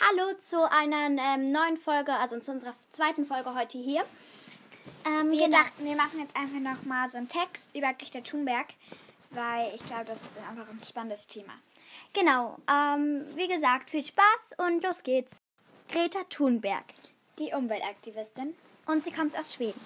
[0.00, 4.04] Hallo zu einer ähm, neuen Folge, also zu unserer zweiten Folge heute hier.
[5.06, 5.58] Ähm, wir genau.
[5.58, 8.66] dachten, wir machen jetzt einfach nochmal so einen Text über Greta Thunberg,
[9.30, 11.52] weil ich glaube, das ist einfach ein spannendes Thema.
[12.12, 15.36] Genau, ähm, wie gesagt, viel Spaß und los geht's.
[15.88, 16.86] Greta Thunberg.
[17.38, 18.56] Die Umweltaktivistin.
[18.86, 19.80] Und sie kommt aus Schweden.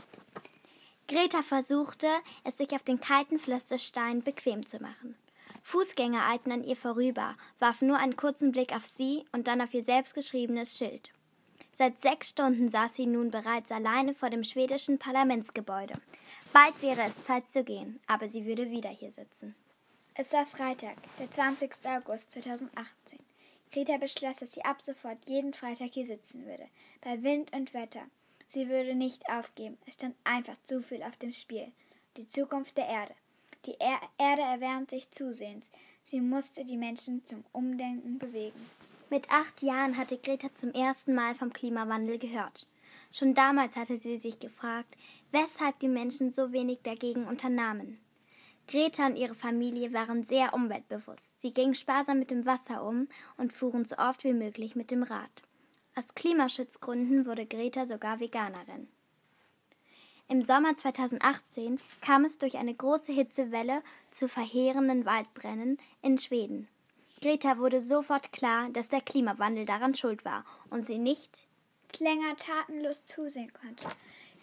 [1.06, 2.08] Greta versuchte,
[2.44, 5.16] es sich auf den kalten Pflasterstein bequem zu machen.
[5.68, 9.74] Fußgänger eilten an ihr vorüber, warfen nur einen kurzen Blick auf sie und dann auf
[9.74, 11.10] ihr selbstgeschriebenes Schild.
[11.74, 15.92] Seit sechs Stunden saß sie nun bereits alleine vor dem schwedischen Parlamentsgebäude.
[16.54, 19.54] Bald wäre es Zeit zu gehen, aber sie würde wieder hier sitzen.
[20.14, 21.70] Es war Freitag, der 20.
[21.84, 23.18] August 2018.
[23.70, 26.66] Greta beschloss, dass sie ab sofort jeden Freitag hier sitzen würde,
[27.02, 28.06] bei Wind und Wetter.
[28.48, 29.76] Sie würde nicht aufgeben.
[29.84, 31.70] Es stand einfach zu viel auf dem Spiel.
[32.16, 33.14] Die Zukunft der Erde.
[33.68, 35.70] Die er Erde erwärmt sich zusehends.
[36.02, 38.58] Sie musste die Menschen zum Umdenken bewegen.
[39.10, 42.66] Mit acht Jahren hatte Greta zum ersten Mal vom Klimawandel gehört.
[43.12, 44.96] Schon damals hatte sie sich gefragt,
[45.32, 48.00] weshalb die Menschen so wenig dagegen unternahmen.
[48.68, 51.38] Greta und ihre Familie waren sehr umweltbewusst.
[51.38, 55.02] Sie gingen sparsam mit dem Wasser um und fuhren so oft wie möglich mit dem
[55.02, 55.42] Rad.
[55.94, 58.88] Aus Klimaschutzgründen wurde Greta sogar Veganerin.
[60.30, 66.68] Im Sommer 2018 kam es durch eine große Hitzewelle zu verheerenden Waldbränden in Schweden.
[67.22, 71.46] Greta wurde sofort klar, dass der Klimawandel daran schuld war und sie nicht
[71.98, 73.88] länger tatenlos zusehen konnte.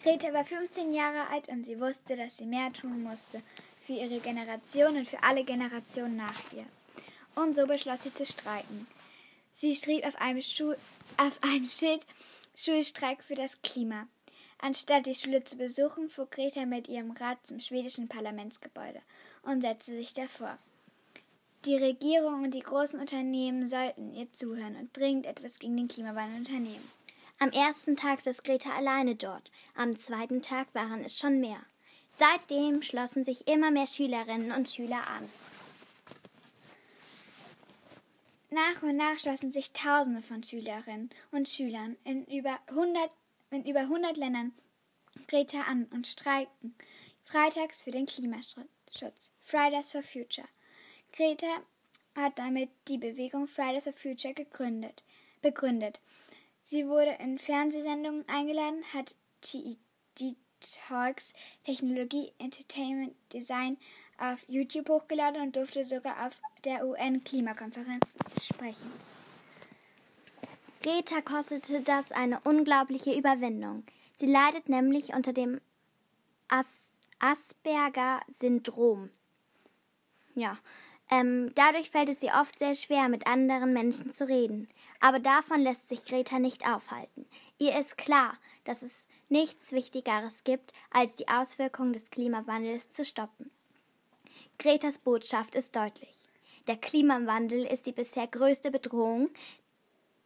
[0.02, 3.44] Greta war 15 Jahre alt und sie wusste, dass sie mehr tun musste
[3.86, 6.66] für ihre Generation und für alle Generationen nach ihr.
[7.36, 8.88] Und so beschloss sie zu streiken.
[9.54, 10.74] Sie schrieb auf einem, Schu
[11.18, 12.04] auf einem Schild
[12.56, 14.08] Schulstreik für das Klima.
[14.58, 19.02] Anstatt die Schule zu besuchen, fuhr Greta mit ihrem Rad zum schwedischen Parlamentsgebäude
[19.44, 20.58] und setzte sich davor.
[21.66, 26.38] Die Regierung und die großen Unternehmen sollten ihr zuhören und dringend etwas gegen den Klimawandel
[26.38, 26.92] unternehmen.
[27.40, 31.60] Am ersten Tag saß Greta alleine dort, am zweiten Tag waren es schon mehr.
[32.08, 35.30] Seitdem schlossen sich immer mehr Schülerinnen und Schüler an.
[38.52, 43.12] Nach und nach schlossen sich Tausende von Schülerinnen und Schülern in über 100
[43.52, 44.54] in über 100 Ländern
[45.28, 46.76] Greta an und streikten
[47.24, 49.32] freitags für den Klimaschutz.
[49.44, 50.48] Fridays for Future.
[51.14, 51.62] Greta
[52.16, 55.04] hat damit die Bewegung Fridays for Future gegründet,
[55.42, 56.00] begründet.
[56.64, 59.16] Sie wurde in Fernsehsendungen eingeladen, hat
[59.54, 59.78] die
[60.88, 63.78] Talks Technologie, Entertainment, Design
[64.18, 68.02] auf YouTube hochgeladen und durfte sogar auf der UN-Klimakonferenz
[68.44, 69.15] sprechen.
[70.86, 73.84] Greta kostete das eine unglaubliche Überwindung.
[74.18, 75.60] Sie leidet nämlich unter dem
[76.48, 79.10] As Asperger-Syndrom.
[80.36, 80.60] Ja,
[81.10, 84.68] ähm, dadurch fällt es ihr oft sehr schwer, mit anderen Menschen zu reden.
[85.00, 87.26] Aber davon lässt sich Greta nicht aufhalten.
[87.58, 93.50] Ihr ist klar, dass es nichts Wichtigeres gibt, als die Auswirkungen des Klimawandels zu stoppen.
[94.60, 96.14] Gretas Botschaft ist deutlich.
[96.68, 99.30] Der Klimawandel ist die bisher größte Bedrohung,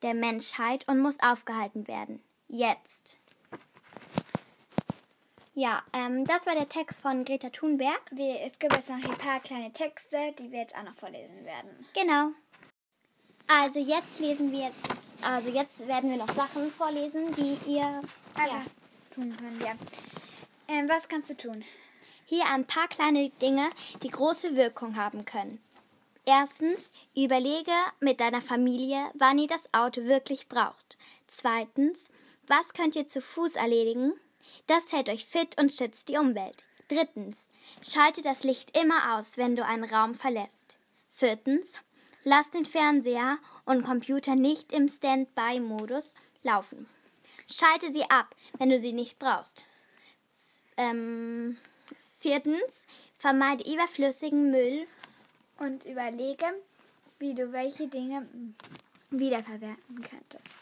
[0.02, 2.22] der Menschheit und muss aufgehalten werden.
[2.48, 3.18] Jetzt.
[5.54, 8.02] Ja, ähm, das war der Text von Greta Thunberg.
[8.12, 11.44] Wir, es gibt jetzt noch ein paar kleine Texte, die wir jetzt auch noch vorlesen
[11.44, 11.86] werden.
[11.94, 12.32] Genau.
[13.48, 18.46] Also jetzt lesen wir jetzt, also jetzt werden wir noch Sachen vorlesen, die ihr ah,
[18.48, 18.64] ja.
[19.14, 19.62] tun könnt.
[19.62, 19.74] Ja.
[20.68, 21.66] Ähm, was kannst du tun?
[22.26, 23.70] Hier ein paar kleine Dinge,
[24.04, 25.60] die große Wirkung haben können.
[26.32, 30.96] Erstens, überlege mit deiner Familie, wann ihr das Auto wirklich braucht.
[31.26, 32.12] Zweitens,
[32.46, 34.14] was könnt ihr zu Fuß erledigen?
[34.68, 36.66] Das hält euch fit und schützt die Umwelt.
[36.88, 37.50] Drittens,
[37.82, 40.78] schalte das Licht immer aus, wenn du einen Raum verlässt.
[41.12, 41.80] Viertens,
[42.24, 46.14] lass den Fernseher und Computer nicht im Standby-Modus
[46.44, 46.88] laufen.
[47.52, 49.64] Schalte sie ab, wenn du sie nicht brauchst.
[50.78, 51.58] Ähm,
[52.20, 52.86] viertens,
[53.18, 54.86] vermeide überflüssigen Müll
[55.60, 56.46] und überlege,
[57.20, 58.28] wie du welche Dinge
[59.10, 60.56] wiederverwerten könntest.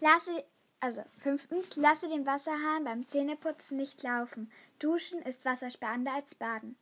[0.00, 0.44] Lasse,
[0.80, 4.50] also fünftens, lasse den Wasserhahn beim Zähneputzen nicht laufen.
[4.78, 6.76] Duschen ist wassersparender als Baden.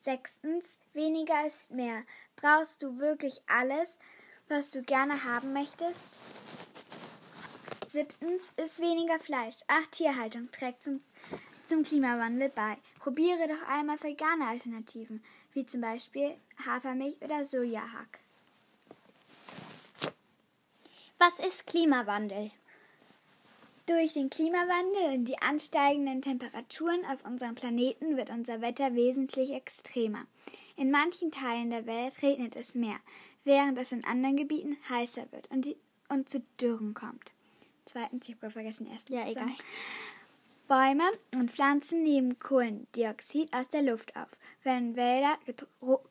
[0.00, 2.02] Sechstens, weniger ist mehr.
[2.36, 3.98] Brauchst du wirklich alles,
[4.48, 6.06] was du gerne haben möchtest?
[7.86, 9.56] Siebtens, isst weniger Fleisch.
[9.68, 11.02] Ach, Tierhaltung trägt zum,
[11.66, 12.78] zum Klimawandel bei.
[12.98, 15.22] Probiere doch einmal vegane Alternativen
[15.54, 18.20] wie zum Beispiel Hafermilch oder Sojahack.
[21.18, 22.50] Was ist Klimawandel?
[23.86, 30.26] Durch den Klimawandel und die ansteigenden Temperaturen auf unserem Planeten wird unser Wetter wesentlich extremer.
[30.76, 32.96] In manchen Teilen der Welt regnet es mehr,
[33.44, 35.76] während es in anderen Gebieten heißer wird und, die,
[36.08, 37.32] und zu Dürren kommt.
[37.84, 39.16] Zweitens, ich habe vergessen, erstens.
[39.16, 39.52] Ja, zu egal.
[40.72, 41.04] Bäume
[41.34, 44.30] und Pflanzen nehmen Kohlendioxid aus der Luft auf.
[44.62, 45.36] Wenn Wälder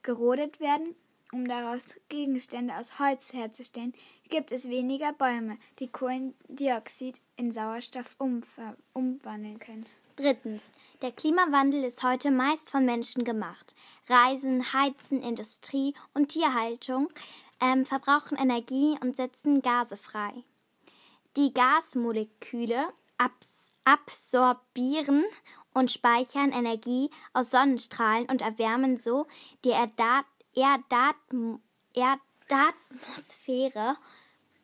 [0.03, 0.93] gerodet werden,
[1.33, 3.95] um daraus Gegenstände aus Holz herzustellen,
[4.29, 9.87] gibt es weniger Bäume, die Kohlendioxid in Sauerstoff umwandeln können.
[10.15, 10.61] Drittens.
[11.01, 13.73] Der Klimawandel ist heute meist von Menschen gemacht.
[14.09, 17.09] Reisen, Heizen, Industrie und Tierhaltung
[17.59, 20.43] ähm, verbrauchen Energie und setzen Gase frei.
[21.35, 25.25] Die Gasmoleküle abs absorbieren
[25.73, 29.27] und speichern Energie aus Sonnenstrahlen und erwärmen so
[29.63, 31.15] die Erdat Erdat
[31.93, 33.97] Erdatmosphäre.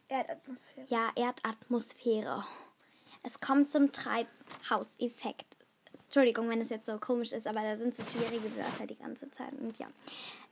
[0.10, 0.88] Erdatmosphäre.
[0.90, 2.44] Ja, Erdatmosphäre.
[3.24, 5.57] Es kommt zum Treibhauseffekt.
[6.08, 9.30] Entschuldigung, wenn es jetzt so komisch ist, aber da sind so schwierige Wörter die ganze
[9.32, 9.52] Zeit.
[9.60, 9.88] Und ja.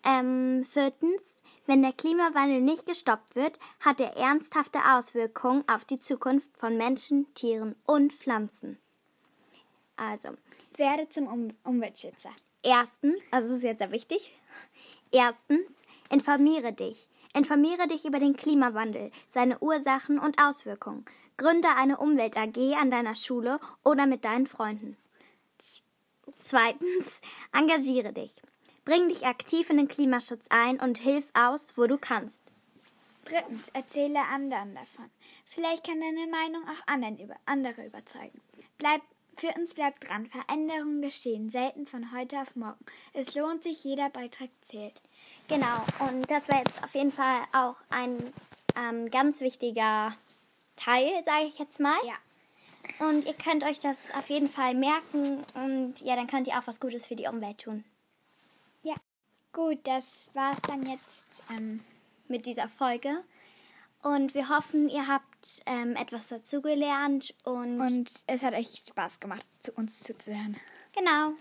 [0.06, 1.22] Ähm, viertens,
[1.66, 7.34] wenn der Klimawandel nicht gestoppt wird, hat er ernsthafte Auswirkungen auf die Zukunft von Menschen,
[7.36, 8.78] Tieren und Pflanzen.
[9.96, 10.32] Also,
[10.78, 12.32] Werde zum um Umweltschützer.
[12.62, 14.38] Erstens, also das ist jetzt sehr wichtig.
[15.12, 17.08] Erstens, informiere dich.
[17.34, 21.06] Informiere dich über den Klimawandel, seine Ursachen und Auswirkungen.
[21.38, 24.98] Gründe eine Umwelt AG an deiner Schule oder mit deinen Freunden.
[26.46, 27.22] Zweitens,
[27.54, 28.40] engagiere dich.
[28.84, 32.44] Bring dich aktiv in den Klimaschutz ein und hilf aus, wo du kannst.
[33.26, 35.10] Drittens, erzähle anderen davon.
[35.48, 38.40] Vielleicht kann deine Meinung auch anderen über, andere überzeugen.
[38.78, 39.02] Bleib,
[39.38, 40.28] für uns bleibt dran.
[40.28, 42.86] Veränderungen geschehen selten von heute auf morgen.
[43.14, 45.02] Es lohnt sich, jeder Beitrag zählt.
[45.48, 48.32] Genau, und das war jetzt auf jeden Fall auch ein
[48.76, 50.16] ähm, ganz wichtiger
[50.76, 51.98] Teil, sage ich jetzt mal.
[52.06, 52.14] Ja.
[53.00, 56.68] Und ihr könnt euch das auf jeden Fall merken und ja, dann könnt ihr auch
[56.68, 57.84] was Gutes für die Umwelt tun.
[58.84, 58.96] Ja.
[59.54, 61.26] Gut, das war's dann jetzt.
[61.50, 61.82] Ähm,
[62.28, 63.24] mit dieser Folge.
[64.04, 69.46] Und wir hoffen, ihr habt ähm, etwas dazugelernt und, und es hat euch Spaß gemacht,
[69.62, 70.58] zu uns zuzuhören.
[70.94, 71.34] genau.